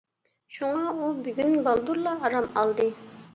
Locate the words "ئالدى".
2.63-2.89